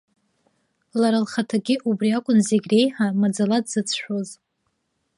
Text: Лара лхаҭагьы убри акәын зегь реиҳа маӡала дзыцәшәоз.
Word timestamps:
Лара 0.99 1.19
лхаҭагьы 1.25 1.75
убри 1.89 2.15
акәын 2.17 2.39
зегь 2.47 2.67
реиҳа 2.71 3.07
маӡала 3.19 3.57
дзыцәшәоз. 3.63 4.29